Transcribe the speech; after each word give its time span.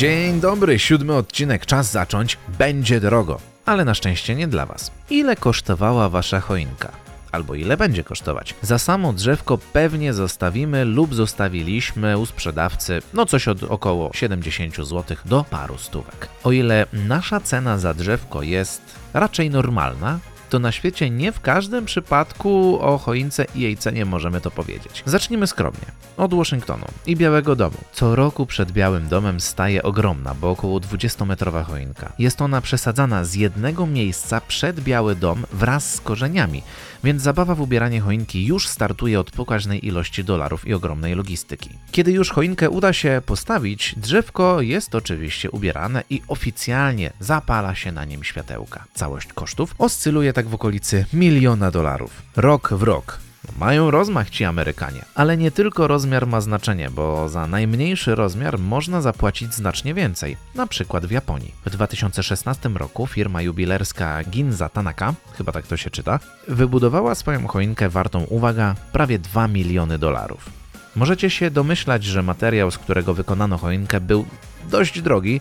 Dzień 0.00 0.40
dobry, 0.40 0.78
siódmy 0.78 1.14
odcinek, 1.14 1.66
czas 1.66 1.90
zacząć. 1.90 2.38
Będzie 2.58 3.00
drogo, 3.00 3.40
ale 3.66 3.84
na 3.84 3.94
szczęście 3.94 4.34
nie 4.34 4.48
dla 4.48 4.66
Was. 4.66 4.90
Ile 5.10 5.36
kosztowała 5.36 6.08
Wasza 6.08 6.40
choinka? 6.40 6.92
Albo 7.32 7.54
ile 7.54 7.76
będzie 7.76 8.04
kosztować? 8.04 8.54
Za 8.62 8.78
samo 8.78 9.12
drzewko 9.12 9.58
pewnie 9.58 10.12
zostawimy 10.12 10.84
lub 10.84 11.14
zostawiliśmy 11.14 12.18
u 12.18 12.26
sprzedawcy 12.26 13.02
no 13.14 13.26
coś 13.26 13.48
od 13.48 13.62
około 13.62 14.10
70 14.14 14.76
zł 14.76 15.16
do 15.24 15.44
paru 15.50 15.78
stówek. 15.78 16.28
O 16.44 16.52
ile 16.52 16.86
nasza 16.92 17.40
cena 17.40 17.78
za 17.78 17.94
drzewko 17.94 18.42
jest 18.42 18.82
raczej 19.14 19.50
normalna, 19.50 20.18
to 20.50 20.58
na 20.58 20.72
świecie 20.72 21.10
nie 21.10 21.32
w 21.32 21.40
każdym 21.40 21.84
przypadku 21.84 22.78
o 22.80 22.98
choince 22.98 23.46
i 23.54 23.60
jej 23.60 23.76
cenie 23.76 24.04
możemy 24.04 24.40
to 24.40 24.50
powiedzieć. 24.50 25.02
Zacznijmy 25.06 25.46
skromnie. 25.46 25.86
Od 26.16 26.34
Waszyngtonu 26.34 26.86
i 27.06 27.16
Białego 27.16 27.56
Domu. 27.56 27.76
Co 27.92 28.16
roku 28.16 28.46
przed 28.46 28.72
Białym 28.72 29.08
Domem 29.08 29.40
staje 29.40 29.82
ogromna, 29.82 30.34
bo 30.34 30.50
około 30.50 30.80
20-metrowa 30.80 31.64
choinka. 31.64 32.12
Jest 32.18 32.42
ona 32.42 32.60
przesadzana 32.60 33.24
z 33.24 33.34
jednego 33.34 33.86
miejsca 33.86 34.40
przed 34.40 34.80
Biały 34.80 35.14
Dom 35.16 35.44
wraz 35.52 35.94
z 35.94 36.00
korzeniami, 36.00 36.62
więc 37.04 37.22
zabawa 37.22 37.54
w 37.54 37.60
ubieranie 37.60 38.00
choinki 38.00 38.46
już 38.46 38.68
startuje 38.68 39.20
od 39.20 39.30
pokaźnej 39.30 39.86
ilości 39.86 40.24
dolarów 40.24 40.66
i 40.66 40.74
ogromnej 40.74 41.14
logistyki. 41.14 41.70
Kiedy 41.92 42.12
już 42.12 42.30
choinkę 42.30 42.70
uda 42.70 42.92
się 42.92 43.22
postawić, 43.26 43.94
drzewko 43.96 44.60
jest 44.60 44.94
oczywiście 44.94 45.50
ubierane 45.50 46.04
i 46.10 46.22
oficjalnie 46.28 47.12
zapala 47.20 47.74
się 47.74 47.92
na 47.92 48.04
nim 48.04 48.24
światełka. 48.24 48.84
Całość 48.94 49.32
kosztów 49.32 49.74
oscyluje 49.78 50.32
tak 50.32 50.39
w 50.48 50.54
okolicy 50.54 51.04
miliona 51.12 51.70
dolarów. 51.70 52.22
Rok 52.36 52.72
w 52.72 52.82
rok. 52.82 53.18
Mają 53.58 53.90
rozmach 53.90 54.30
ci 54.30 54.44
Amerykanie. 54.44 55.04
Ale 55.14 55.36
nie 55.36 55.50
tylko 55.50 55.88
rozmiar 55.88 56.26
ma 56.26 56.40
znaczenie, 56.40 56.90
bo 56.90 57.28
za 57.28 57.46
najmniejszy 57.46 58.14
rozmiar 58.14 58.58
można 58.58 59.00
zapłacić 59.00 59.54
znacznie 59.54 59.94
więcej, 59.94 60.36
na 60.54 60.66
przykład 60.66 61.06
w 61.06 61.10
Japonii. 61.10 61.54
W 61.66 61.70
2016 61.70 62.68
roku 62.68 63.06
firma 63.06 63.42
jubilerska 63.42 64.24
Ginza 64.24 64.68
Tanaka, 64.68 65.14
chyba 65.38 65.52
tak 65.52 65.66
to 65.66 65.76
się 65.76 65.90
czyta, 65.90 66.18
wybudowała 66.48 67.14
swoją 67.14 67.46
choinkę 67.46 67.88
wartą, 67.88 68.24
uwaga, 68.24 68.74
prawie 68.92 69.18
2 69.18 69.48
miliony 69.48 69.98
dolarów. 69.98 70.50
Możecie 70.96 71.30
się 71.30 71.50
domyślać, 71.50 72.04
że 72.04 72.22
materiał, 72.22 72.70
z 72.70 72.78
którego 72.78 73.14
wykonano 73.14 73.58
choinkę, 73.58 74.00
był 74.00 74.26
dość 74.70 75.02
drogi 75.02 75.40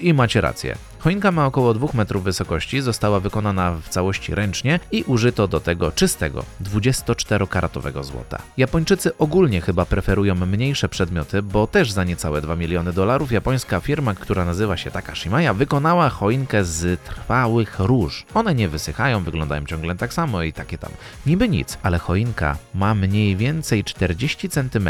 i 0.00 0.14
macie 0.14 0.40
rację. 0.40 0.76
Choinka 0.98 1.32
ma 1.32 1.46
około 1.46 1.74
2 1.74 1.88
metrów 1.94 2.24
wysokości, 2.24 2.80
została 2.80 3.20
wykonana 3.20 3.76
w 3.82 3.88
całości 3.88 4.34
ręcznie 4.34 4.80
i 4.92 5.02
użyto 5.02 5.48
do 5.48 5.60
tego 5.60 5.92
czystego 5.92 6.44
24-karatowego 6.62 8.04
złota. 8.04 8.38
Japończycy 8.56 9.18
ogólnie 9.18 9.60
chyba 9.60 9.84
preferują 9.84 10.34
mniejsze 10.34 10.88
przedmioty, 10.88 11.42
bo 11.42 11.66
też 11.66 11.92
za 11.92 12.04
niecałe 12.04 12.40
2 12.40 12.56
miliony 12.56 12.92
dolarów 12.92 13.32
japońska 13.32 13.80
firma, 13.80 14.14
która 14.14 14.44
nazywa 14.44 14.76
się 14.76 14.90
Takashimaya, 14.90 15.54
wykonała 15.54 16.08
choinkę 16.08 16.64
z 16.64 17.00
trwałych 17.00 17.78
róż. 17.78 18.24
One 18.34 18.54
nie 18.54 18.68
wysychają, 18.68 19.24
wyglądają 19.24 19.66
ciągle 19.66 19.96
tak 19.96 20.14
samo 20.14 20.42
i 20.42 20.52
takie 20.52 20.78
tam. 20.78 20.90
Niby 21.26 21.48
nic, 21.48 21.78
ale 21.82 21.98
choinka 21.98 22.56
ma 22.74 22.94
mniej 22.94 23.36
więcej 23.36 23.84
40 23.84 24.48
cm, 24.48 24.88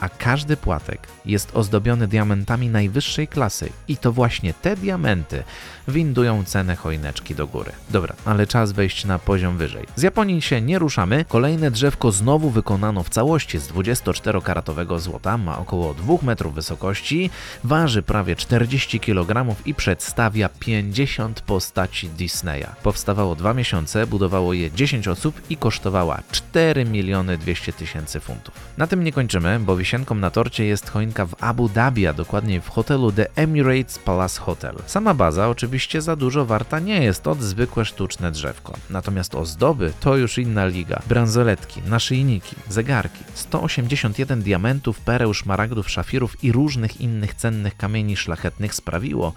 a 0.00 0.08
każdy 0.08 0.56
płatek 0.56 1.08
jest 1.26 1.56
ozdobiony 1.56 2.08
diamentami 2.08 2.68
najwyższej 2.68 3.28
klasy 3.28 3.70
i 3.88 3.96
to 3.96 4.12
właśnie 4.12 4.54
te 4.54 4.76
diamenty 4.76 5.44
windują 5.88 6.44
cenę 6.44 6.76
choineczki 6.76 7.34
do 7.34 7.46
góry. 7.46 7.72
Dobra, 7.90 8.14
ale 8.24 8.46
czas 8.46 8.72
wejść 8.72 9.04
na 9.04 9.18
poziom 9.18 9.56
wyżej. 9.56 9.86
Z 9.96 10.02
Japonii 10.02 10.42
się 10.42 10.60
nie 10.60 10.78
ruszamy. 10.78 11.24
Kolejne 11.28 11.70
drzewko 11.70 12.12
znowu 12.12 12.50
wykonano 12.50 13.02
w 13.02 13.08
całości 13.08 13.58
z 13.58 13.68
24-karatowego 13.68 14.98
złota, 14.98 15.38
ma 15.38 15.58
około 15.58 15.94
2 15.94 16.14
metrów 16.22 16.54
wysokości, 16.54 17.30
waży 17.64 18.02
prawie 18.02 18.36
40 18.36 19.00
kg 19.00 19.56
i 19.66 19.74
przedstawia 19.74 20.48
50 20.48 21.40
postaci 21.40 22.08
Disneya. 22.08 22.66
Powstawało 22.82 23.34
2 23.34 23.54
miesiące, 23.54 24.06
budowało 24.06 24.52
je 24.52 24.70
10 24.70 25.08
osób 25.08 25.40
i 25.50 25.56
kosztowała 25.56 26.22
4 26.30 26.84
miliony 26.84 27.38
200 27.38 27.72
tysięcy 27.72 28.20
funtów. 28.20 28.54
Na 28.76 28.86
tym 28.86 29.04
nie 29.04 29.12
kończymy, 29.12 29.60
bo 29.60 29.76
wisienką 29.76 30.14
na 30.14 30.30
torcie 30.30 30.64
jest 30.64 30.90
choinka 30.90 31.26
w 31.26 31.34
Abu 31.40 31.68
Dhabi, 31.68 32.06
a 32.06 32.12
dokładniej 32.12 32.60
w 32.60 32.68
hotelu 32.68 33.12
The 33.12 33.26
Emirates 33.36 33.98
Palace 33.98 34.40
Hotel. 34.40 34.74
Sama 34.86 35.14
baza 35.14 35.33
oczywiście 35.42 36.02
za 36.02 36.16
dużo 36.16 36.44
warta 36.46 36.78
nie 36.78 37.02
jest 37.02 37.26
od 37.26 37.40
zwykłe 37.40 37.84
sztuczne 37.84 38.30
drzewko. 38.30 38.74
Natomiast 38.90 39.34
ozdoby 39.34 39.92
to 40.00 40.16
już 40.16 40.38
inna 40.38 40.66
liga. 40.66 41.02
Bransoletki, 41.08 41.82
naszyjniki, 41.86 42.56
zegarki, 42.68 43.24
181 43.34 44.42
diamentów, 44.42 45.00
pereł, 45.00 45.34
szmaragdów, 45.34 45.90
szafirów 45.90 46.44
i 46.44 46.52
różnych 46.52 47.00
innych 47.00 47.34
cennych 47.34 47.76
kamieni 47.76 48.16
szlachetnych 48.16 48.74
sprawiło, 48.74 49.32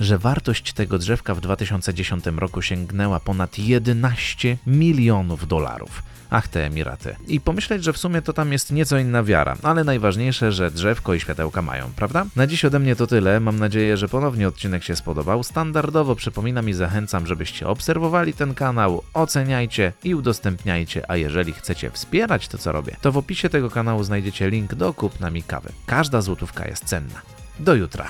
że 0.00 0.18
wartość 0.18 0.72
tego 0.72 0.98
drzewka 0.98 1.34
w 1.34 1.40
2010 1.40 2.24
roku 2.26 2.62
sięgnęła 2.62 3.20
ponad 3.20 3.58
11 3.58 4.58
milionów 4.66 5.48
dolarów. 5.48 6.02
Ach, 6.30 6.48
te 6.48 6.66
Emiraty. 6.66 7.16
I 7.26 7.40
pomyśleć, 7.40 7.84
że 7.84 7.92
w 7.92 7.98
sumie 7.98 8.22
to 8.22 8.32
tam 8.32 8.52
jest 8.52 8.72
nieco 8.72 8.98
inna 8.98 9.22
wiara, 9.22 9.56
ale 9.62 9.84
najważniejsze, 9.84 10.52
że 10.52 10.70
drzewko 10.70 11.14
i 11.14 11.20
światełka 11.20 11.62
mają, 11.62 11.90
prawda? 11.96 12.26
Na 12.36 12.46
dziś 12.46 12.64
ode 12.64 12.78
mnie 12.78 12.96
to 12.96 13.06
tyle. 13.06 13.40
Mam 13.40 13.58
nadzieję, 13.58 13.96
że 13.96 14.08
ponownie 14.08 14.48
odcinek 14.48 14.84
się 14.84 14.96
spodobał. 14.96 15.42
Standardowo 15.42 16.16
przypominam 16.16 16.68
i 16.68 16.72
zachęcam, 16.72 17.26
żebyście 17.26 17.68
obserwowali 17.68 18.32
ten 18.32 18.54
kanał, 18.54 19.02
oceniajcie 19.14 19.92
i 20.04 20.14
udostępniajcie, 20.14 21.10
a 21.10 21.16
jeżeli 21.16 21.52
chcecie 21.52 21.90
wspierać 21.90 22.48
to, 22.48 22.58
co 22.58 22.72
robię, 22.72 22.96
to 23.00 23.12
w 23.12 23.16
opisie 23.16 23.48
tego 23.48 23.70
kanału 23.70 24.04
znajdziecie 24.04 24.50
link 24.50 24.74
do 24.74 24.94
kupna 24.94 25.30
mi 25.30 25.42
kawy. 25.42 25.72
Każda 25.86 26.20
złotówka 26.20 26.68
jest 26.68 26.84
cenna. 26.84 27.22
Do 27.60 27.74
jutra. 27.74 28.08